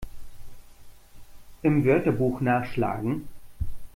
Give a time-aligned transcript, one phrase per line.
[1.61, 3.27] Im Wörterbuch nachschlagen!